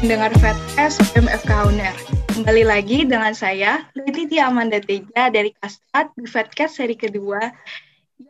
[0.00, 1.92] mendengar VetS MFK Uner.
[2.32, 7.52] Kembali lagi dengan saya, Letitia Amanda Teja dari Kastat di Vetcast seri kedua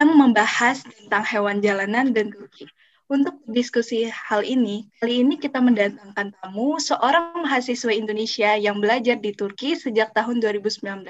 [0.03, 2.67] yang membahas tentang hewan jalanan dan Turki.
[3.07, 9.31] Untuk diskusi hal ini, kali ini kita mendatangkan tamu seorang mahasiswa Indonesia yang belajar di
[9.31, 11.07] Turki sejak tahun 2019.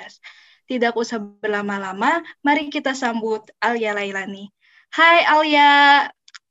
[0.68, 4.52] Tidak usah berlama-lama, mari kita sambut Alia Lailani.
[4.92, 6.04] Hai Alia,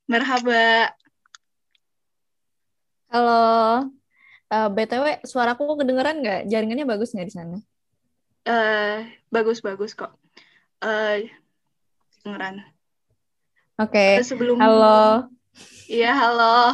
[0.09, 0.97] merhaba.
[3.09, 3.89] Halo,
[4.49, 6.41] Uh, eh, BTW, suaraku kedengeran nggak?
[6.49, 7.57] Jaringannya bagus nggak di sana?
[8.49, 10.17] Uh, bagus, bagus kok.
[10.81, 11.29] Uh,
[12.17, 12.65] kedengeran.
[13.77, 14.25] Oke, okay.
[14.25, 14.57] sebelum...
[14.57, 15.29] halo.
[15.85, 16.73] Iya, halo.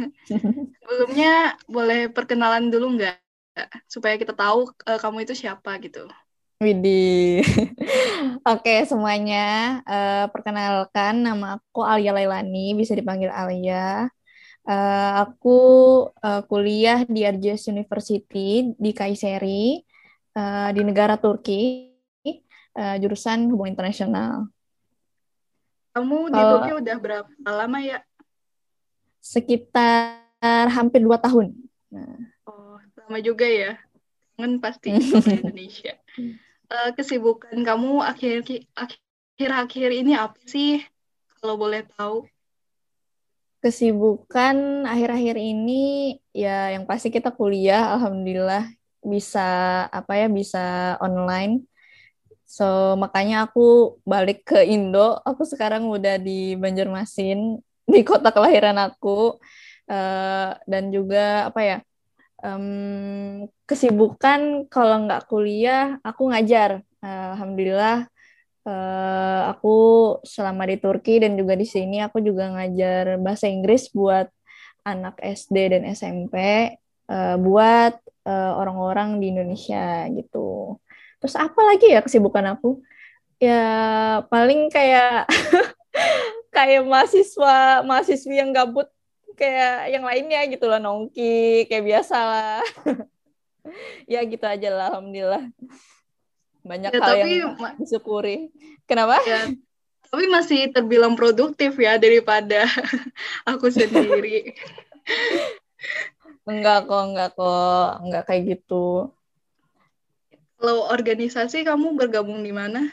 [0.82, 3.18] Sebelumnya boleh perkenalan dulu nggak?
[3.90, 6.06] Supaya kita tahu uh, kamu itu siapa gitu.
[6.56, 7.44] Widih.
[8.54, 9.82] Oke, semuanya.
[9.84, 14.08] Uh, perkenalkan, nama aku Alia Lailani, bisa dipanggil Alia.
[14.66, 15.58] Uh, aku
[16.10, 19.78] uh, kuliah di Erciyes University di Kayseri
[20.34, 21.94] uh, di negara Turki,
[22.74, 24.50] uh, jurusan hubungan internasional.
[25.94, 28.02] Kamu di uh, Turki udah berapa lama ya?
[29.22, 30.26] Sekitar
[30.66, 31.54] hampir dua tahun.
[31.94, 32.18] Nah.
[32.50, 33.78] Oh, lama juga ya.
[34.34, 35.94] Kan pasti sama Indonesia.
[36.66, 38.42] Uh, kesibukan kamu akhir
[38.74, 40.82] akhir-akhir ini apa sih?
[41.38, 42.26] Kalau boleh tahu
[43.66, 48.70] kesibukan akhir-akhir ini ya yang pasti kita kuliah alhamdulillah
[49.02, 49.42] bisa
[49.90, 51.66] apa ya bisa online.
[52.46, 55.18] So makanya aku balik ke Indo.
[55.26, 57.58] Aku sekarang udah di Banjarmasin
[57.90, 59.34] di kota kelahiran aku.
[59.86, 61.78] Uh, dan juga apa ya
[62.42, 66.86] um, kesibukan kalau nggak kuliah aku ngajar.
[67.02, 68.06] Alhamdulillah
[68.66, 69.76] uh, aku
[70.26, 74.28] selama di Turki dan juga di sini aku juga ngajar bahasa Inggris buat
[74.86, 76.36] anak SD dan SMP
[77.10, 77.94] uh, eh, buat
[78.26, 80.78] uh, orang-orang di Indonesia gitu.
[81.18, 82.82] Terus apa lagi ya kesibukan aku?
[83.42, 83.62] Ya
[84.30, 85.26] paling kayak
[86.56, 88.86] kayak mahasiswa mahasiswi yang gabut
[89.36, 92.62] kayak yang lainnya gitu lah nongki kayak biasa lah.
[94.12, 95.50] ya gitu aja lah alhamdulillah
[96.66, 98.50] banyak ya, hal tapi, yang disyukuri.
[98.84, 99.22] Kenapa?
[99.22, 99.48] Ya,
[100.10, 102.66] tapi masih terbilang produktif ya daripada
[103.50, 104.52] aku sendiri.
[106.50, 109.14] enggak kok, enggak kok, enggak kayak gitu.
[110.56, 112.90] Kalau organisasi kamu bergabung di mana?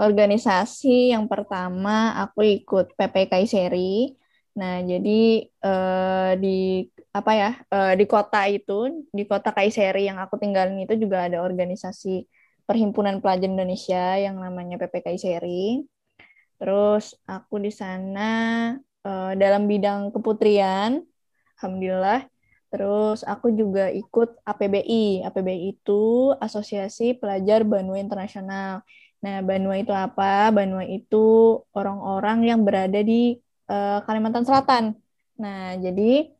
[0.00, 4.16] Organisasi yang pertama aku ikut PPK Seri.
[4.56, 10.38] Nah, jadi eh, di apa ya eh, di kota itu di kota Kaiseri yang aku
[10.38, 12.22] tinggalin itu juga ada organisasi
[12.70, 15.82] Perhimpunan Pelajar Indonesia yang namanya PPKI Seri.
[16.54, 18.30] Terus aku di sana
[19.02, 21.02] uh, dalam bidang keputrian,
[21.58, 22.30] alhamdulillah.
[22.70, 25.26] Terus aku juga ikut APBI.
[25.26, 28.86] APBI itu Asosiasi Pelajar Banua Internasional.
[29.18, 30.54] Nah, Banua itu apa?
[30.54, 33.34] Banua itu orang-orang yang berada di
[33.66, 34.94] uh, Kalimantan Selatan.
[35.42, 36.30] Nah, jadi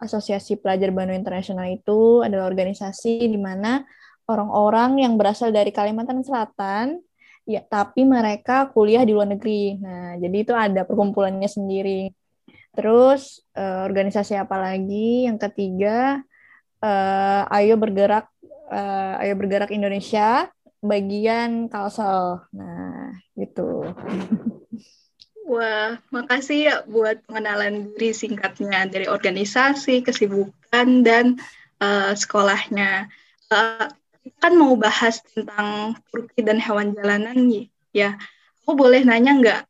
[0.00, 3.84] Asosiasi Pelajar Banua Internasional itu adalah organisasi di mana
[4.24, 7.00] orang-orang yang berasal dari Kalimantan Selatan,
[7.44, 9.76] ya tapi mereka kuliah di luar negeri.
[9.76, 12.12] Nah, jadi itu ada perkumpulannya sendiri.
[12.74, 15.28] Terus uh, organisasi apa lagi?
[15.28, 16.24] Yang ketiga,
[16.82, 18.26] uh, Ayo Bergerak,
[18.72, 20.50] uh, Ayo Bergerak Indonesia,
[20.82, 22.42] bagian Kalsel.
[22.50, 23.94] Nah, gitu.
[25.44, 31.36] Wah, makasih ya buat pengenalan diri singkatnya dari organisasi, kesibukan, dan
[31.84, 33.12] uh, sekolahnya.
[33.52, 33.86] Uh,
[34.40, 38.16] kan mau bahas tentang Turki dan hewan jalanan nih, ya.
[38.64, 39.62] Aku boleh nanya nggak?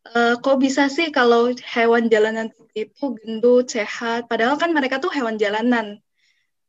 [0.00, 4.26] Uh, kok bisa sih kalau hewan jalanan itu gendut, sehat?
[4.32, 6.00] Padahal kan mereka tuh hewan jalanan.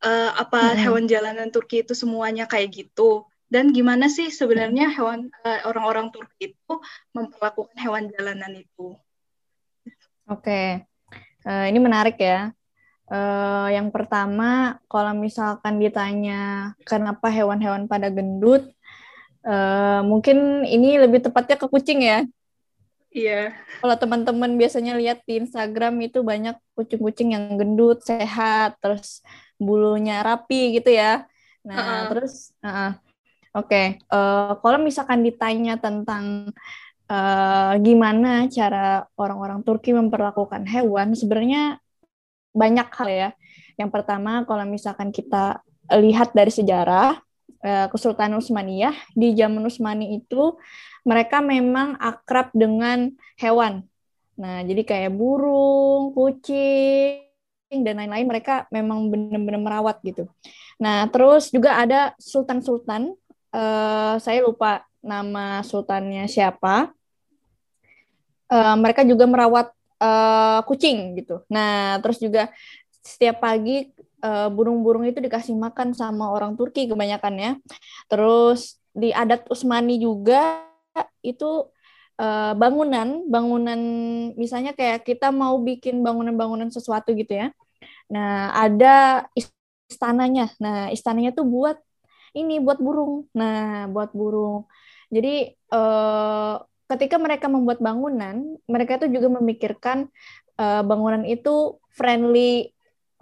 [0.02, 0.78] Uh, apa hmm.
[0.82, 3.24] hewan jalanan Turki itu semuanya kayak gitu?
[3.52, 6.74] Dan gimana sih sebenarnya hewan uh, orang-orang Turki itu
[7.16, 8.96] memperlakukan hewan jalanan itu?
[10.28, 10.68] Oke, okay.
[11.44, 12.52] uh, ini menarik ya.
[13.12, 18.72] Uh, yang pertama, kalau misalkan ditanya kenapa hewan-hewan pada gendut,
[19.44, 22.24] uh, mungkin ini lebih tepatnya ke kucing ya.
[23.12, 23.52] Iya.
[23.52, 23.84] Yeah.
[23.84, 29.20] Kalau teman-teman biasanya lihat di Instagram itu banyak kucing-kucing yang gendut, sehat, terus
[29.60, 31.28] bulunya rapi gitu ya.
[31.68, 32.02] Nah, uh -uh.
[32.16, 32.90] terus, uh -uh.
[33.60, 33.68] oke.
[33.68, 33.86] Okay.
[34.08, 36.48] Uh, kalau misalkan ditanya tentang
[37.12, 41.81] uh, gimana cara orang-orang Turki memperlakukan hewan, sebenarnya
[42.52, 43.30] banyak hal ya.
[43.80, 45.60] Yang pertama, kalau misalkan kita
[45.92, 47.20] lihat dari sejarah,
[47.64, 50.56] eh, Kesultanan Utsmaniyah di zaman Utsmani itu
[51.02, 53.10] mereka memang akrab dengan
[53.40, 53.84] hewan.
[54.38, 57.32] Nah, jadi kayak burung, kucing,
[57.80, 60.28] dan lain-lain mereka memang benar-benar merawat gitu.
[60.76, 63.16] Nah terus juga ada sultan-sultan,
[63.56, 66.92] uh, saya lupa nama sultannya siapa.
[68.52, 69.72] Uh, mereka juga merawat
[70.02, 71.46] uh, kucing gitu.
[71.46, 72.50] Nah terus juga
[73.02, 77.52] setiap pagi burung-burung uh, itu dikasih makan sama orang Turki kebanyakan ya.
[78.10, 80.62] Terus di adat Usmani juga
[81.24, 81.66] itu
[82.22, 83.80] uh, bangunan, bangunan
[84.38, 87.48] misalnya kayak kita mau bikin bangunan-bangunan sesuatu gitu ya.
[88.12, 90.52] Nah, ada istananya.
[90.60, 91.80] Nah, istananya tuh buat
[92.36, 93.26] ini buat burung.
[93.34, 94.68] Nah, buat burung.
[95.12, 100.12] Jadi uh, ketika mereka membuat bangunan, mereka itu juga memikirkan
[100.60, 102.72] uh, bangunan itu friendly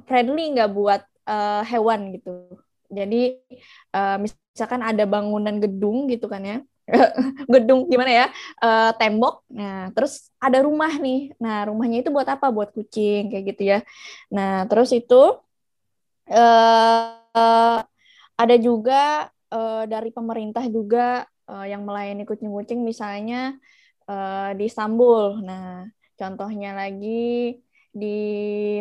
[0.07, 2.59] friendly nggak buat uh, hewan gitu.
[2.91, 3.39] Jadi
[3.95, 6.59] uh, misalkan ada bangunan gedung gitu kan ya,
[7.55, 8.27] gedung gimana ya,
[8.59, 9.47] uh, tembok.
[9.55, 11.31] Nah terus ada rumah nih.
[11.39, 12.51] Nah rumahnya itu buat apa?
[12.51, 13.79] Buat kucing kayak gitu ya.
[14.35, 15.39] Nah terus itu
[16.35, 17.79] uh,
[18.41, 23.59] ada juga uh, dari pemerintah juga uh, yang melayani kucing-kucing misalnya
[24.07, 25.43] uh, di Istanbul.
[25.43, 27.59] Nah contohnya lagi
[27.91, 28.19] di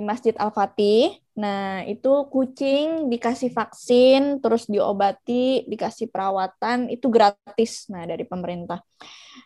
[0.06, 1.18] Masjid Al-Fatih.
[1.40, 8.84] Nah, itu kucing dikasih vaksin, terus diobati, dikasih perawatan, itu gratis nah dari pemerintah.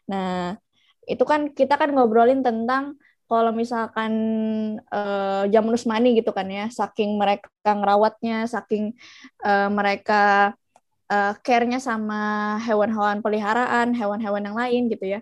[0.10, 0.58] Nah,
[1.06, 2.98] itu kan kita kan ngobrolin tentang
[3.30, 4.14] kalau misalkan
[4.92, 8.98] uh, zaman Usmani gitu kan ya, saking mereka ngerawatnya, saking
[9.46, 10.54] uh, mereka
[11.10, 15.20] uh, care-nya sama hewan-hewan peliharaan, hewan-hewan yang lain gitu ya.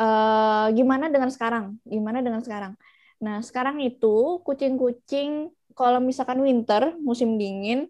[0.00, 1.78] Uh, gimana dengan sekarang?
[1.86, 2.74] Gimana dengan sekarang?
[3.22, 7.86] Nah, sekarang itu kucing-kucing kalau misalkan winter, musim dingin,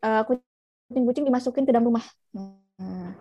[0.00, 2.06] uh, kucing-kucing dimasukin ke dalam rumah.
[2.32, 3.14] Nah,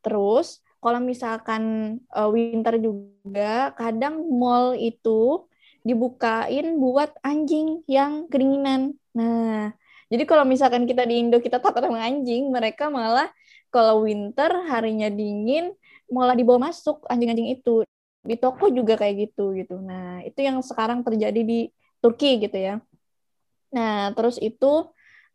[0.00, 5.44] terus kalau misalkan uh, winter juga, kadang mall itu
[5.84, 8.96] dibukain buat anjing yang kedinginan.
[9.12, 9.74] Nah,
[10.08, 13.28] jadi kalau misalkan kita di Indo kita takut sama anjing, mereka malah
[13.68, 15.76] kalau winter harinya dingin
[16.08, 17.84] malah dibawa masuk anjing-anjing itu
[18.24, 19.76] di toko juga kayak gitu gitu.
[19.80, 21.68] Nah, itu yang sekarang terjadi di
[22.00, 22.74] Turki gitu ya.
[23.72, 24.88] Nah, terus itu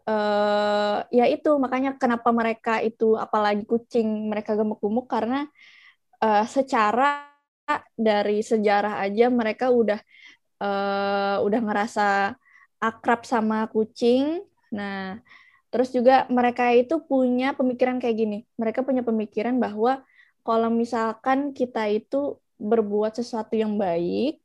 [0.09, 5.45] uh, ya itu makanya kenapa mereka itu apalagi kucing mereka gemuk-gemuk karena
[6.17, 7.29] uh, secara
[7.95, 9.99] dari sejarah aja mereka udah
[10.59, 12.07] uh, udah ngerasa
[12.81, 14.43] akrab sama kucing.
[14.73, 15.21] Nah,
[15.69, 18.37] terus juga mereka itu punya pemikiran kayak gini.
[18.57, 20.01] Mereka punya pemikiran bahwa
[20.41, 24.41] kalau misalkan kita itu berbuat sesuatu yang baik,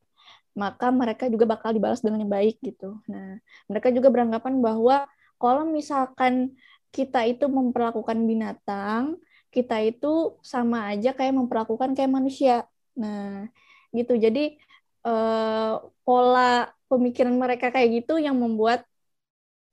[0.58, 3.00] maka mereka juga bakal dibalas dengan yang baik gitu.
[3.08, 3.40] Nah,
[3.70, 5.06] mereka juga beranggapan bahwa
[5.38, 6.58] kalau misalkan
[6.90, 9.16] kita itu memperlakukan binatang,
[9.54, 12.66] kita itu sama aja kayak memperlakukan kayak manusia.
[12.98, 13.46] Nah,
[13.94, 14.18] gitu.
[14.18, 14.58] Jadi
[15.06, 15.74] eh,
[16.04, 16.50] pola
[16.90, 18.82] pemikiran mereka kayak gitu yang membuat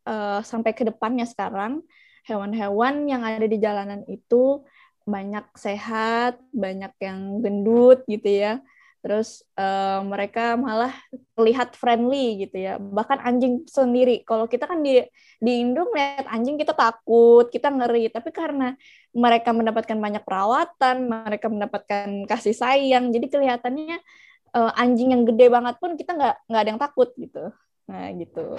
[0.06, 1.82] eh, sampai ke depannya sekarang
[2.26, 4.66] hewan-hewan yang ada di jalanan itu
[5.06, 8.54] banyak sehat, banyak yang gendut gitu ya.
[9.06, 10.90] Terus uh, mereka malah
[11.38, 12.82] terlihat friendly gitu ya.
[12.82, 14.26] Bahkan anjing sendiri.
[14.26, 14.98] Kalau kita kan di
[15.38, 18.10] di Indo melihat anjing kita takut, kita ngeri.
[18.10, 18.74] Tapi karena
[19.14, 24.02] mereka mendapatkan banyak perawatan, mereka mendapatkan kasih sayang, jadi kelihatannya
[24.58, 27.54] uh, anjing yang gede banget pun kita nggak nggak ada yang takut gitu.
[27.86, 28.58] Nah gitu.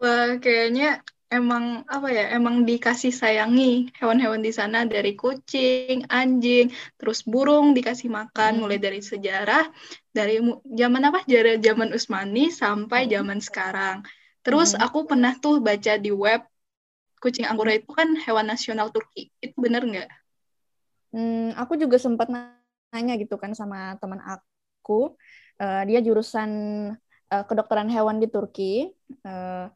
[0.00, 7.22] Wah, kayaknya emang apa ya emang dikasih sayangi hewan-hewan di sana dari kucing, anjing, terus
[7.22, 8.60] burung dikasih makan hmm.
[8.64, 9.70] mulai dari sejarah
[10.10, 13.10] dari zaman apa dari zaman Utsmani sampai hmm.
[13.12, 13.96] zaman sekarang.
[14.42, 14.82] Terus hmm.
[14.82, 16.42] aku pernah tuh baca di web
[17.20, 19.30] kucing anggora itu kan hewan nasional Turki.
[19.38, 20.10] Itu bener nggak?
[21.12, 25.14] Hmm, aku juga sempat nanya gitu kan sama teman aku.
[25.60, 26.50] Uh, dia jurusan
[27.30, 28.90] uh, kedokteran hewan di Turki.
[29.22, 29.70] Uh,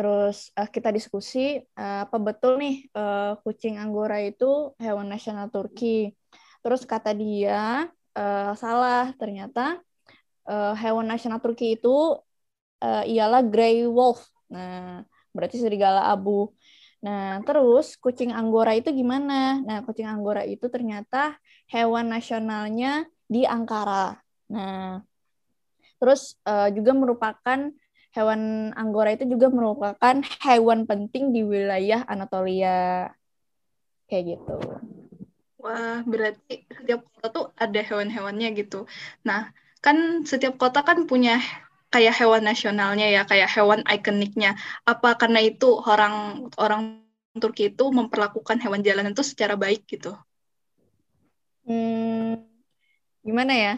[0.00, 6.16] Terus uh, kita diskusi uh, apa betul nih uh, kucing anggora itu hewan nasional Turki.
[6.64, 7.84] Terus kata dia
[8.16, 9.76] uh, salah ternyata
[10.48, 12.16] uh, hewan nasional Turki itu
[12.80, 14.24] uh, ialah grey wolf.
[14.48, 15.04] Nah,
[15.36, 16.48] berarti serigala abu.
[17.04, 19.60] Nah, terus kucing anggora itu gimana?
[19.60, 21.36] Nah, kucing anggora itu ternyata
[21.68, 24.16] hewan nasionalnya di Ankara.
[24.48, 25.04] Nah,
[26.00, 27.70] terus uh, juga merupakan
[28.10, 33.12] hewan anggora itu juga merupakan hewan penting di wilayah Anatolia.
[34.10, 34.56] Kayak gitu.
[35.60, 38.88] Wah, berarti setiap kota tuh ada hewan-hewannya gitu.
[39.22, 39.52] Nah,
[39.84, 41.38] kan setiap kota kan punya
[41.92, 44.56] kayak hewan nasionalnya ya, kayak hewan ikoniknya.
[44.88, 47.04] Apa karena itu orang orang
[47.38, 50.18] Turki itu memperlakukan hewan jalanan itu secara baik gitu?
[51.62, 52.42] Hmm,
[53.22, 53.74] gimana ya?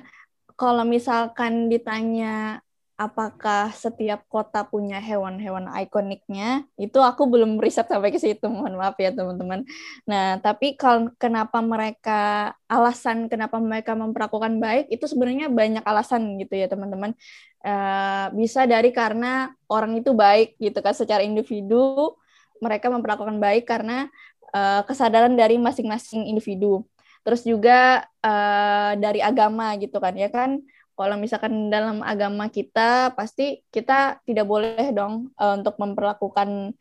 [0.57, 2.61] Kalau misalkan ditanya
[3.03, 6.63] apakah setiap kota punya hewan-hewan ikoniknya?
[6.79, 9.67] Itu aku belum riset sampai ke situ, mohon maaf ya teman-teman.
[10.07, 16.55] Nah, tapi kalau kenapa mereka alasan kenapa mereka memperlakukan baik itu sebenarnya banyak alasan gitu
[16.55, 17.17] ya teman-teman.
[17.63, 22.19] Uh, bisa dari karena orang itu baik gitu kan secara individu
[22.59, 24.11] mereka memperlakukan baik karena
[24.55, 26.87] uh, kesadaran dari masing-masing individu.
[27.23, 30.59] Terus juga uh, dari agama gitu kan ya kan?
[30.93, 36.75] Kalau misalkan dalam agama kita pasti kita tidak boleh dong uh, untuk memperlakukan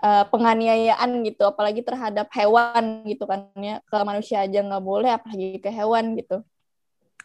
[0.00, 1.42] uh, penganiayaan gitu.
[1.50, 3.82] Apalagi terhadap hewan gitu kan ya.
[3.84, 6.46] Ke manusia aja nggak boleh apalagi ke hewan gitu.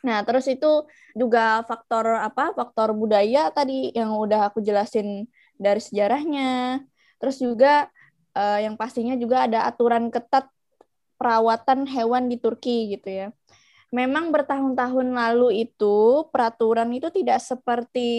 [0.06, 2.54] Nah terus itu juga faktor apa?
[2.54, 6.82] Faktor budaya tadi yang udah aku jelasin dari sejarahnya.
[7.22, 7.88] Terus juga
[8.36, 10.52] uh, yang pastinya juga ada aturan ketat
[11.16, 13.28] perawatan hewan di Turki gitu ya
[13.96, 18.10] memang bertahun-tahun lalu itu peraturan itu tidak seperti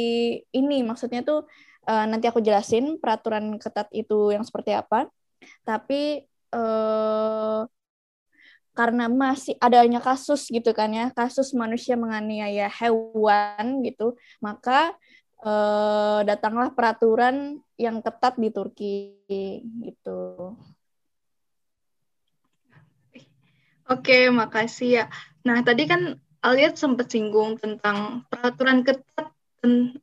[0.56, 0.80] ini.
[0.80, 1.44] Maksudnya tuh
[1.84, 5.12] uh, nanti aku jelasin peraturan ketat itu yang seperti apa.
[5.68, 6.24] Tapi
[6.56, 7.68] uh,
[8.76, 14.92] karena masih adanya kasus gitu kan ya, kasus manusia menganiaya hewan gitu, maka
[15.40, 19.16] uh, datanglah peraturan yang ketat di Turki
[19.80, 20.52] gitu.
[23.86, 25.04] Oke, makasih ya.
[25.46, 29.34] Nah, tadi kan Aliat sempat singgung tentang peraturan ketat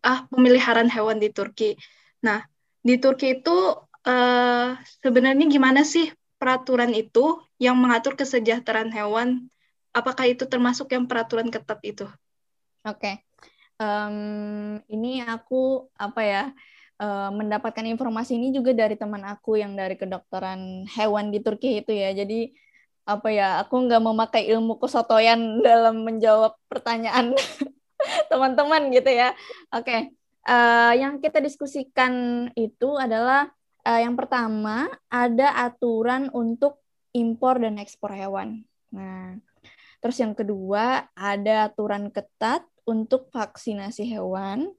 [0.04, 1.80] ah pemeliharaan hewan di Turki.
[2.20, 2.44] Nah,
[2.84, 9.48] di Turki itu uh, sebenarnya gimana sih peraturan itu yang mengatur kesejahteraan hewan?
[9.96, 12.04] Apakah itu termasuk yang peraturan ketat itu?
[12.84, 13.16] Oke, okay.
[13.80, 16.44] um, ini aku apa ya
[17.00, 21.96] uh, mendapatkan informasi ini juga dari teman aku yang dari kedokteran hewan di Turki itu
[21.96, 22.12] ya.
[22.12, 22.52] Jadi
[23.04, 27.36] apa ya aku nggak memakai ilmu kesotoyan dalam menjawab pertanyaan
[28.32, 29.36] teman-teman gitu ya
[29.72, 30.02] oke okay.
[30.48, 33.52] uh, eh, yang kita diskusikan itu adalah
[33.84, 36.80] uh, yang pertama ada aturan untuk
[37.12, 39.36] impor dan ekspor hewan nah
[40.00, 44.72] terus yang kedua ada aturan ketat untuk vaksinasi hewan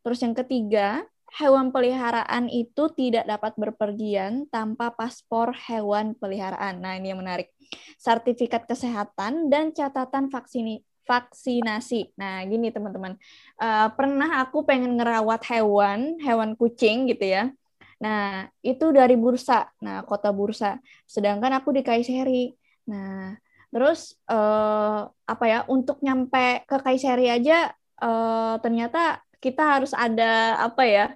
[0.00, 1.04] terus yang ketiga
[1.38, 6.82] hewan peliharaan itu tidak dapat berpergian tanpa paspor hewan peliharaan.
[6.82, 7.54] Nah, ini yang menarik.
[8.00, 12.18] Sertifikat kesehatan dan catatan vaksini, vaksinasi.
[12.18, 13.14] Nah, gini teman-teman.
[13.58, 17.54] Uh, pernah aku pengen ngerawat hewan, hewan kucing gitu ya.
[18.00, 19.70] Nah, itu dari Bursa.
[19.84, 20.80] Nah, kota Bursa.
[21.06, 22.50] Sedangkan aku di Kayseri.
[22.90, 23.38] Nah,
[23.70, 25.62] terus uh, apa ya?
[25.70, 27.70] Untuk nyampe ke Kayseri aja
[28.02, 31.06] uh, ternyata kita harus ada apa ya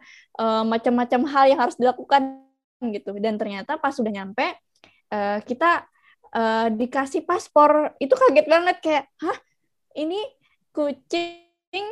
[0.41, 2.41] uh, macam-macam hal yang harus dilakukan
[2.81, 3.17] gitu.
[3.21, 4.45] Dan ternyata pas sudah nyampe
[5.13, 5.85] uh, kita
[6.33, 7.95] uh, dikasih paspor.
[8.01, 9.39] Itu kaget banget kayak hah?
[9.95, 10.19] Ini
[10.75, 11.87] kucing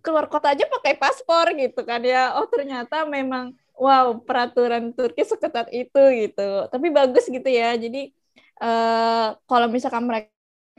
[0.00, 2.38] keluar kota aja pakai paspor gitu kan ya.
[2.40, 6.70] Oh ternyata memang wow peraturan Turki seketat itu gitu.
[6.70, 7.74] Tapi bagus gitu ya.
[7.76, 8.14] Jadi
[8.62, 10.30] uh, kalau misalkan mereka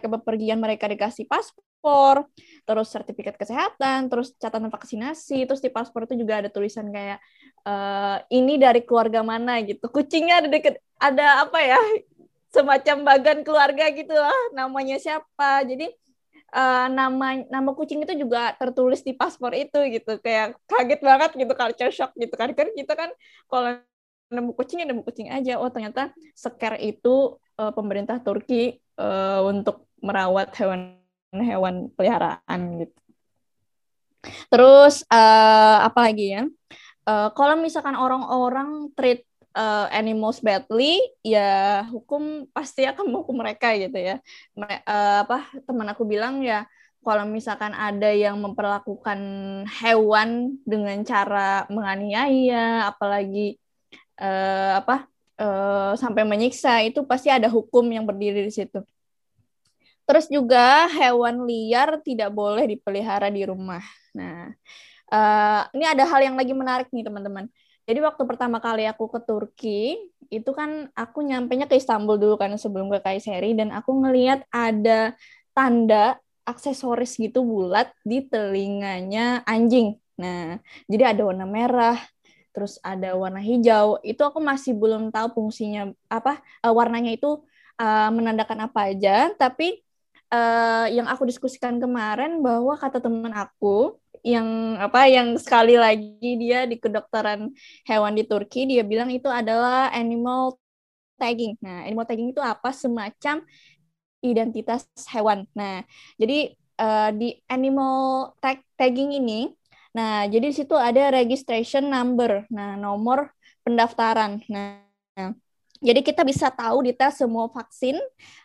[0.06, 1.66] bepergian mereka dikasih paspor
[2.65, 7.22] terus sertifikat kesehatan, terus catatan vaksinasi, terus di paspor itu juga ada tulisan kayak
[7.65, 9.86] uh, ini dari keluarga mana gitu.
[9.89, 11.80] Kucingnya ada deket, ada apa ya?
[12.56, 15.68] semacam bagan keluarga gitu lah, namanya siapa.
[15.68, 15.92] Jadi
[16.56, 20.24] uh, nama nama kucing itu juga tertulis di paspor itu gitu.
[20.24, 22.56] Kayak kaget banget gitu culture shock gitu kan.
[22.56, 23.12] Kan kita kan
[23.51, 23.84] kalau
[24.32, 25.60] nemu kucing ya nemu kucing aja.
[25.60, 31.05] Oh ternyata scare itu uh, pemerintah Turki uh, untuk merawat hewan
[31.44, 32.98] hewan peliharaan gitu.
[34.50, 36.44] Terus uh, apa lagi ya?
[37.06, 39.22] Uh, kalau misalkan orang-orang treat
[39.54, 44.18] uh, animals badly, ya hukum pasti akan menghukum mereka gitu ya.
[44.58, 46.65] Uh, apa teman aku bilang ya,
[47.06, 49.20] kalau misalkan ada yang memperlakukan
[49.86, 53.62] hewan dengan cara menganiaya, apalagi
[54.18, 55.06] uh, apa
[55.38, 58.82] uh, sampai menyiksa, itu pasti ada hukum yang berdiri di situ.
[60.06, 63.82] Terus juga hewan liar tidak boleh dipelihara di rumah.
[64.14, 64.54] Nah,
[65.10, 67.50] uh, ini ada hal yang lagi menarik nih teman-teman.
[67.86, 69.98] Jadi waktu pertama kali aku ke Turki,
[70.34, 75.14] itu kan aku nyampainya ke Istanbul dulu kan sebelum ke Kayseri dan aku ngeliat ada
[75.54, 79.98] tanda aksesoris gitu bulat di telinganya anjing.
[80.18, 80.58] Nah,
[80.90, 81.98] jadi ada warna merah,
[82.54, 84.02] terus ada warna hijau.
[84.02, 87.46] Itu aku masih belum tahu fungsinya apa, uh, warnanya itu
[87.78, 89.85] uh, menandakan apa aja, tapi
[90.32, 96.65] uh, yang aku diskusikan kemarin bahwa kata teman aku yang apa yang sekali lagi dia
[96.65, 97.53] di kedokteran
[97.86, 100.58] hewan di Turki dia bilang itu adalah animal
[101.22, 101.58] tagging.
[101.62, 102.74] Nah, animal tagging itu apa?
[102.74, 103.46] Semacam
[104.25, 105.46] identitas hewan.
[105.53, 105.86] Nah,
[106.17, 109.53] jadi uh, di animal tag tagging ini
[109.96, 112.44] Nah, jadi di situ ada registration number.
[112.51, 113.32] Nah, nomor
[113.63, 114.44] pendaftaran.
[114.51, 114.84] Nah,
[115.86, 117.94] jadi kita bisa tahu detail semua vaksin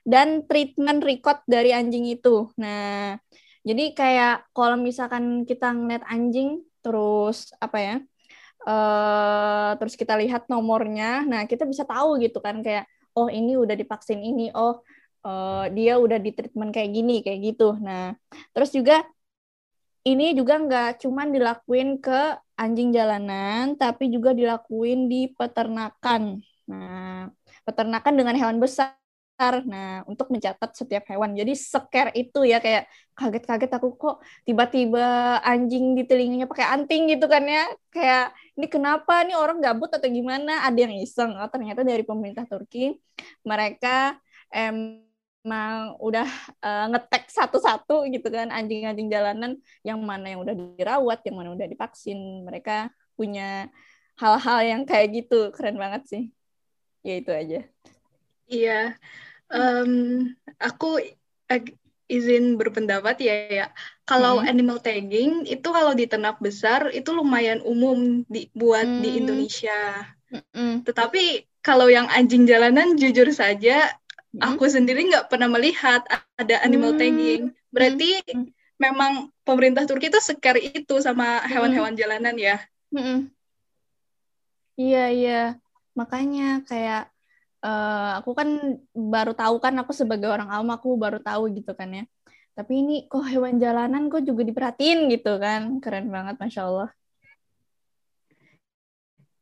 [0.05, 2.53] dan treatment record dari anjing itu.
[2.61, 3.17] Nah,
[3.65, 7.97] jadi kayak kalau misalkan kita ngeliat anjing terus apa ya?
[8.61, 12.85] Uh, terus kita lihat nomornya, nah kita bisa tahu gitu kan kayak
[13.17, 14.85] oh ini udah divaksin ini, oh
[15.25, 17.73] uh, dia udah di treatment kayak gini kayak gitu.
[17.81, 18.13] Nah,
[18.53, 19.01] terus juga
[20.05, 26.45] ini juga nggak cuman dilakuin ke anjing jalanan, tapi juga dilakuin di peternakan.
[26.71, 27.29] Nah,
[27.67, 28.95] peternakan dengan hewan besar.
[29.65, 31.33] Nah, untuk mencatat setiap hewan.
[31.33, 32.85] Jadi scare itu ya kayak
[33.17, 37.65] kaget-kaget aku kok tiba-tiba anjing di telinganya pakai anting gitu kan ya.
[37.89, 40.61] Kayak ini kenapa nih orang gabut atau gimana?
[40.69, 41.33] Ada yang iseng.
[41.41, 43.01] Oh, ternyata dari pemerintah Turki
[43.49, 44.21] mereka
[44.53, 45.01] em
[45.41, 46.29] emang udah
[46.61, 51.65] uh, ngetek satu-satu gitu kan anjing-anjing jalanan yang mana yang udah dirawat, yang mana udah
[51.65, 52.45] divaksin.
[52.45, 53.73] Mereka punya
[54.21, 56.23] hal-hal yang kayak gitu, keren banget sih.
[57.01, 57.61] Ya itu aja.
[58.51, 58.99] Iya,
[59.49, 60.27] um,
[60.59, 60.99] aku
[62.11, 63.67] izin berpendapat ya ya.
[64.03, 64.51] Kalau hmm.
[64.51, 69.03] animal tagging itu kalau di ternak besar itu lumayan umum dibuat hmm.
[69.07, 69.81] di Indonesia.
[70.51, 70.83] Hmm.
[70.83, 73.95] Tetapi kalau yang anjing jalanan jujur saja
[74.35, 74.43] hmm.
[74.43, 76.03] aku sendiri nggak pernah melihat
[76.35, 77.01] ada animal hmm.
[77.01, 77.43] tagging.
[77.71, 78.51] Berarti hmm.
[78.83, 82.01] memang pemerintah Turki itu sekar itu sama hewan-hewan hmm.
[82.03, 82.59] jalanan ya.
[82.91, 83.31] Hmm.
[84.75, 85.43] Iya iya,
[86.01, 87.13] makanya kayak
[87.61, 88.49] uh, aku kan
[88.97, 92.05] baru tahu kan aku sebagai orang awam aku baru tahu gitu kan ya.
[92.57, 96.91] Tapi ini kok hewan jalanan kok juga diperhatiin gitu kan, keren banget masya Allah.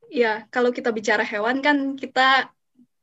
[0.09, 2.49] Ya, kalau kita bicara hewan kan kita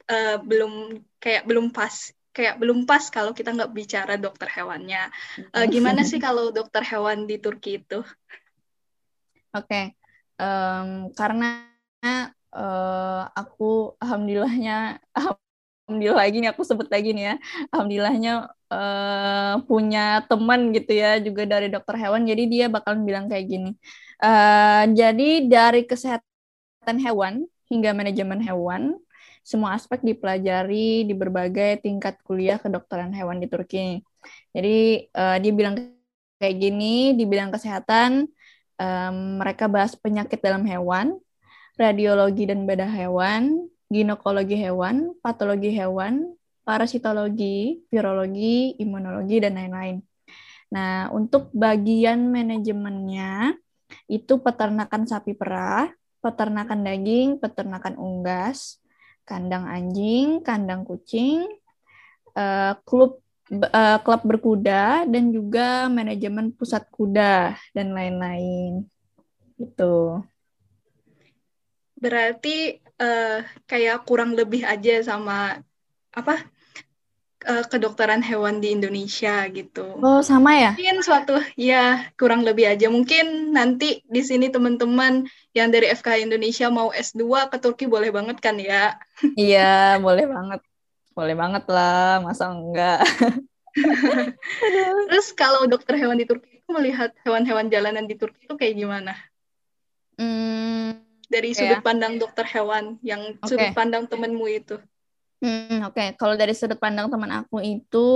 [0.10, 1.94] uh, belum kayak belum pas
[2.36, 5.08] kayak belum pas kalau kita nggak bicara dokter hewannya.
[5.56, 8.04] Uh, gimana sih kalau dokter hewan di Turki itu?
[9.56, 9.86] Oke, okay.
[10.36, 11.72] um, karena
[12.56, 17.36] uh, aku alhamdulillahnya alhamdulillah lagi nih aku sebut lagi nih ya,
[17.70, 18.32] alhamdulillahnya
[18.74, 23.72] uh, punya teman gitu ya juga dari dokter hewan, jadi dia bakalan bilang kayak gini.
[24.24, 28.96] Uh, jadi dari kesehatan hewan hingga manajemen hewan
[29.46, 34.02] semua aspek dipelajari di berbagai tingkat kuliah kedokteran hewan di Turki.
[34.56, 35.78] Jadi uh, dia bilang
[36.42, 38.26] kayak gini di bidang kesehatan
[38.82, 41.22] um, mereka bahas penyakit dalam hewan,
[41.76, 46.36] radiologi dan bedah hewan, ginekologi hewan, patologi hewan,
[46.66, 49.98] parasitologi, virologi, imunologi dan lain-lain.
[50.74, 53.54] Nah, untuk bagian manajemennya
[54.10, 55.94] itu peternakan sapi perah,
[56.26, 58.82] peternakan daging, peternakan unggas,
[59.30, 61.46] kandang anjing, kandang kucing,
[62.34, 63.22] uh, klub
[63.54, 68.90] uh, klub berkuda dan juga manajemen pusat kuda dan lain-lain.
[69.56, 70.26] Gitu.
[71.96, 75.60] Berarti uh, kayak kurang lebih aja sama
[76.16, 76.44] apa
[77.46, 80.00] uh, kedokteran hewan di Indonesia gitu.
[80.02, 80.72] Oh, sama ya?
[80.76, 82.90] Mungkin suatu ya kurang lebih aja.
[82.90, 88.38] Mungkin nanti di sini teman-teman yang dari FK Indonesia mau S2 ke Turki boleh banget
[88.42, 88.98] kan ya?
[89.38, 90.62] Iya, boleh banget.
[91.16, 93.00] Boleh banget lah, masa enggak?
[95.08, 99.16] Terus kalau dokter hewan di Turki itu melihat hewan-hewan jalanan di Turki itu kayak gimana?
[100.20, 101.86] Hmm, dari sudut ya.
[101.86, 103.50] pandang dokter hewan yang okay.
[103.50, 104.76] sudut pandang temenmu itu.
[105.44, 106.08] Hmm, Oke, okay.
[106.16, 108.10] kalau dari sudut pandang teman aku itu,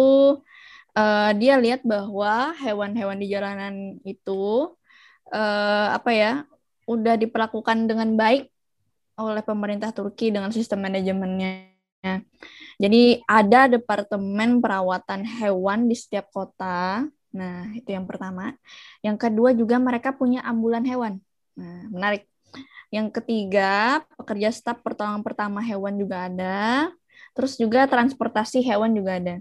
[0.95, 4.73] uh, dia lihat bahwa hewan-hewan di jalanan itu
[5.29, 6.31] uh, apa ya,
[6.89, 8.49] udah diperlakukan dengan baik
[9.19, 11.69] oleh pemerintah Turki dengan sistem manajemennya.
[12.79, 17.03] Jadi ada departemen perawatan hewan di setiap kota.
[17.35, 18.55] Nah, itu yang pertama.
[19.03, 21.19] Yang kedua juga mereka punya ambulan hewan.
[21.59, 22.23] Nah, menarik.
[22.89, 26.89] Yang ketiga, pekerja staf pertolongan pertama hewan juga ada.
[27.37, 29.35] Terus juga transportasi hewan juga ada.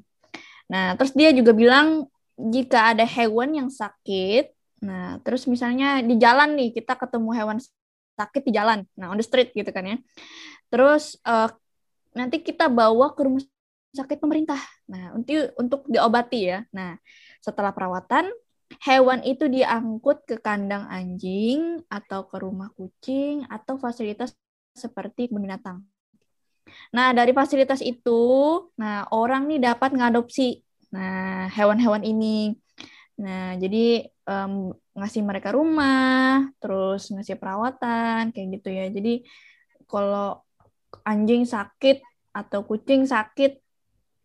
[0.68, 2.06] Nah, terus dia juga bilang
[2.38, 7.58] jika ada hewan yang sakit, nah terus misalnya di jalan nih kita ketemu hewan
[8.14, 9.96] sakit di jalan, nah on the street gitu kan ya.
[10.70, 11.50] Terus uh,
[12.14, 13.42] nanti kita bawa ke rumah
[13.90, 14.60] sakit pemerintah.
[14.86, 16.62] Nah, untuk untuk diobati ya.
[16.70, 16.94] Nah,
[17.42, 18.30] setelah perawatan
[18.84, 24.36] hewan itu diangkut ke kandang anjing atau ke rumah kucing atau fasilitas
[24.76, 25.82] seperti binatang.
[26.92, 28.20] Nah, dari fasilitas itu,
[28.76, 32.56] nah orang nih dapat ngadopsi nah hewan-hewan ini.
[33.20, 38.86] Nah, jadi um, ngasih mereka rumah, terus ngasih perawatan kayak gitu ya.
[38.88, 39.24] Jadi
[39.88, 40.44] kalau
[41.04, 42.00] anjing sakit
[42.32, 43.67] atau kucing sakit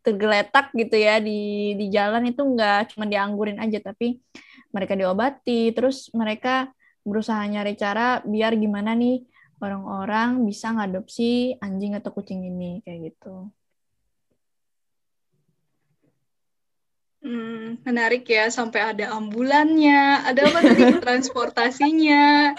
[0.03, 4.19] tergeletak gitu ya di di jalan itu nggak cuma dianggurin aja tapi
[4.75, 6.69] mereka diobati terus mereka
[7.07, 9.23] berusaha nyari cara biar gimana nih
[9.63, 13.47] orang-orang bisa ngadopsi anjing atau kucing ini kayak gitu.
[17.23, 22.51] Hmm, menarik ya sampai ada ambulannya, ada apa tadi transportasinya.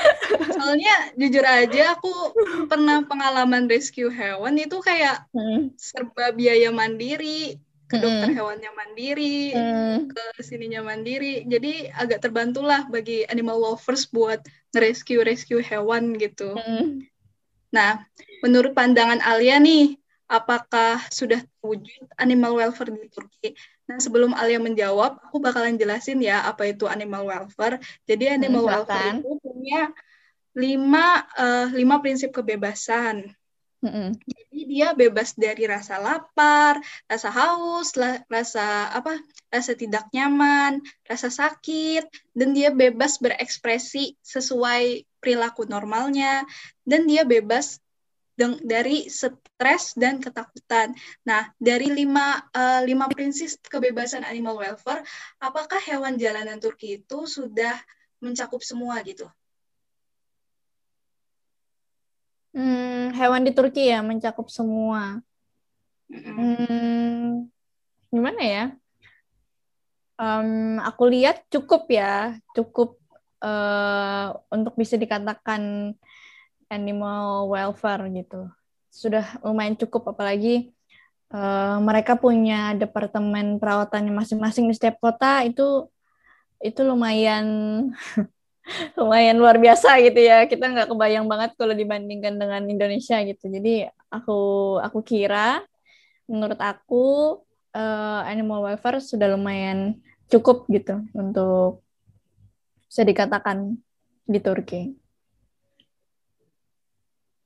[0.57, 2.33] Soalnya jujur aja aku
[2.65, 5.77] pernah pengalaman rescue hewan itu kayak hmm.
[5.77, 8.39] serba biaya mandiri, ke dokter hmm.
[8.41, 10.09] hewannya mandiri, hmm.
[10.09, 11.45] ke sininya mandiri.
[11.45, 14.41] Jadi agak terbantulah bagi animal lovers buat
[14.73, 16.57] rescue rescue hewan gitu.
[16.57, 17.05] Hmm.
[17.69, 18.01] Nah,
[18.41, 23.53] menurut pandangan Alia nih, apakah sudah terwujud animal welfare di Turki?
[23.85, 27.77] Nah, sebelum Alia menjawab, aku bakalan jelasin ya apa itu animal welfare.
[28.09, 29.93] Jadi animal hmm, welfare itu punya
[30.57, 33.29] lima uh, lima prinsip kebebasan.
[33.85, 34.09] Mm-hmm.
[34.25, 39.21] Jadi dia bebas dari rasa lapar, rasa haus, la- rasa apa,
[39.53, 46.49] rasa tidak nyaman, rasa sakit, dan dia bebas berekspresi sesuai perilaku normalnya,
[46.89, 47.84] dan dia bebas
[48.39, 50.93] dari stres dan ketakutan.
[51.23, 55.07] Nah, dari lima, uh, lima prinsip kebebasan animal welfare,
[55.39, 57.79] apakah hewan jalanan Turki itu sudah
[58.19, 59.27] mencakup semua gitu?
[62.55, 65.19] Hmm, hewan di Turki ya mencakup semua.
[66.11, 67.51] Hmm,
[68.11, 68.65] gimana ya?
[70.15, 73.03] Um, aku lihat cukup ya, cukup
[73.43, 75.95] uh, untuk bisa dikatakan
[76.75, 78.51] animal welfare gitu.
[78.91, 80.75] Sudah lumayan cukup apalagi
[81.31, 85.87] uh, mereka punya departemen perawatannya masing-masing di setiap kota itu
[86.63, 87.47] itu lumayan
[88.99, 90.51] lumayan luar biasa gitu ya.
[90.51, 93.47] Kita nggak kebayang banget kalau dibandingkan dengan Indonesia gitu.
[93.49, 94.41] Jadi aku
[94.81, 95.63] aku kira
[96.25, 97.05] menurut aku
[97.77, 100.01] uh, animal welfare sudah lumayan
[100.33, 101.85] cukup gitu untuk
[102.89, 103.77] bisa dikatakan
[104.25, 105.04] di Turki.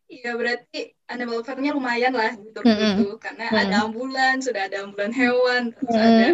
[0.08, 2.92] Iya berarti animal welfare-nya lumayan lah gitu mm -hmm.
[2.96, 3.62] gitu karena mm -hmm.
[3.68, 6.08] ada ambulan, sudah ada ambulan hewan, terus mm -hmm.
[6.08, 6.26] ada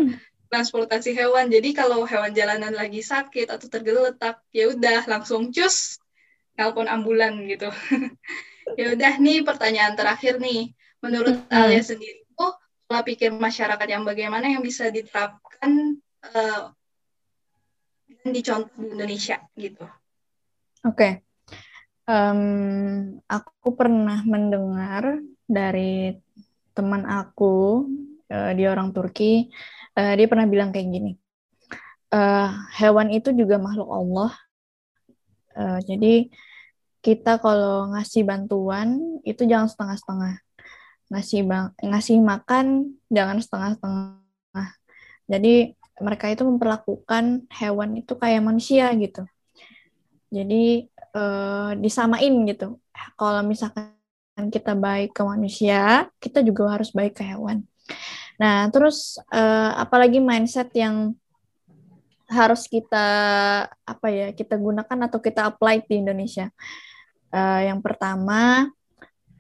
[0.47, 1.51] transportasi hewan.
[1.51, 5.99] Jadi kalau hewan jalanan lagi sakit atau tergeletak, ya udah langsung cus
[6.55, 7.67] nelpon ambulan gitu.
[8.79, 10.71] ya udah nih pertanyaan terakhir nih.
[11.03, 11.59] Menurut mm -hmm.
[11.67, 12.55] Alia sendiri tuh
[12.87, 15.99] pola pikir masyarakat yang bagaimana yang bisa diterapkan
[16.31, 16.71] uh,
[18.23, 19.83] dan dicontoh di Indonesia gitu.
[20.87, 20.95] Oke.
[20.95, 21.13] Okay
[22.09, 22.41] um,
[23.29, 26.17] aku pernah mendengar dari
[26.73, 27.87] teman aku
[28.33, 29.53] uh, dia orang Turki
[29.95, 31.13] uh, dia pernah bilang kayak gini
[32.15, 34.31] uh, hewan itu juga makhluk Allah.
[35.55, 36.31] Uh, jadi
[37.05, 40.35] kita kalau ngasih bantuan itu jangan setengah-setengah.
[41.13, 44.69] Ngasih bang ngasih makan jangan setengah-setengah.
[45.29, 45.55] Jadi
[46.03, 49.23] mereka itu memperlakukan hewan itu kayak manusia gitu.
[50.33, 52.83] Jadi uh, disamain gitu.
[53.15, 53.95] Kalau misalkan
[54.51, 57.63] kita baik ke manusia, kita juga harus baik ke hewan.
[58.35, 61.15] Nah, terus uh, apalagi mindset yang
[62.27, 63.07] harus kita
[63.69, 66.51] apa ya kita gunakan atau kita apply di Indonesia.
[67.31, 68.71] Uh, yang pertama,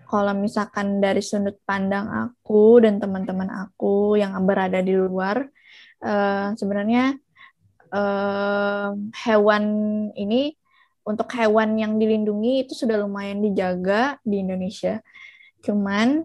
[0.07, 5.43] kalau misalkan dari sudut pandang aku dan teman-teman aku yang berada di luar,
[6.07, 7.19] uh, sebenarnya
[7.91, 8.95] uh,
[9.27, 9.65] hewan
[10.15, 10.55] ini
[11.05, 15.05] untuk hewan yang dilindungi itu sudah lumayan dijaga di Indonesia.
[15.61, 16.25] Cuman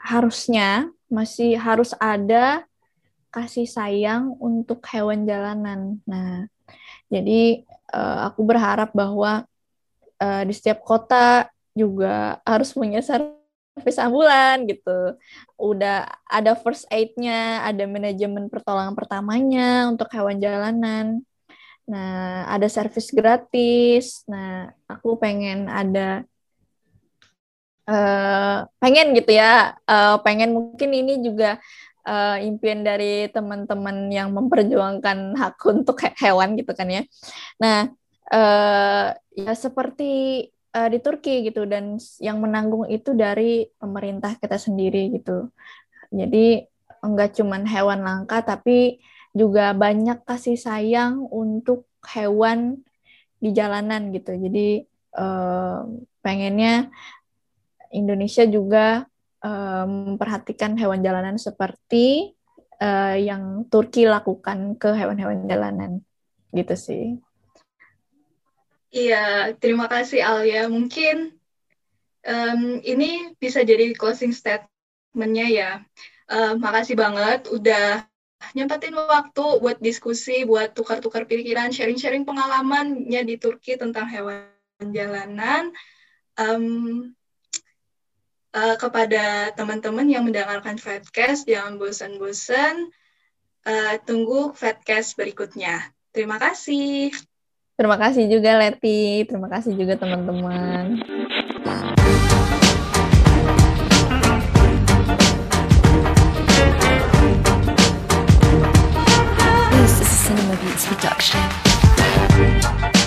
[0.00, 2.64] harusnya masih harus ada
[3.30, 6.00] kasih sayang untuk hewan jalanan.
[6.08, 6.48] Nah,
[7.12, 7.62] jadi
[7.94, 9.46] uh, aku berharap bahwa
[10.18, 15.14] uh, di setiap kota juga harus punya servis ambulan gitu.
[15.60, 21.22] Udah ada first aid-nya, ada manajemen pertolongan pertamanya untuk hewan jalanan.
[21.90, 24.22] Nah, ada servis gratis.
[24.30, 26.22] Nah, aku pengen ada
[27.90, 31.58] uh, pengen gitu ya, uh, pengen mungkin ini juga
[32.06, 37.02] uh, impian dari teman-teman yang memperjuangkan hak untuk hewan gitu kan ya.
[37.58, 37.90] Nah,
[38.30, 45.10] uh, ya seperti uh, di Turki gitu dan yang menanggung itu dari pemerintah kita sendiri
[45.18, 45.50] gitu.
[46.14, 46.62] Jadi
[47.00, 49.00] enggak cuman hewan langka tapi
[49.30, 52.82] juga banyak kasih sayang untuk hewan
[53.38, 54.34] di jalanan gitu.
[54.34, 54.84] Jadi
[55.16, 55.86] uh,
[56.20, 56.90] pengennya
[57.90, 59.06] Indonesia juga
[59.42, 62.36] uh, memperhatikan hewan jalanan seperti
[62.82, 66.02] uh, yang Turki lakukan ke hewan-hewan jalanan
[66.50, 67.04] gitu sih.
[68.90, 70.66] Iya, terima kasih Alia.
[70.66, 71.30] Mungkin
[72.26, 75.70] um, ini bisa jadi closing statement-nya ya.
[76.30, 78.06] Uh, makasih banget udah
[78.56, 84.48] nyempatin waktu buat diskusi, buat tukar-tukar pikiran, sharing-sharing pengalamannya di Turki tentang hewan
[84.80, 85.70] jalanan.
[86.40, 87.12] Um,
[88.56, 92.90] uh, kepada teman-teman yang mendengarkan Fatcast, jangan bosan-bosan.
[93.60, 95.92] Uh, tunggu Fatcast berikutnya.
[96.10, 97.12] Terima kasih.
[97.80, 101.00] Terima kasih juga Leti, terima kasih juga teman-teman.
[110.30, 112.99] Cinema Beats production.